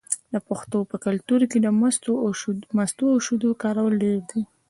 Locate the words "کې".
1.51-1.59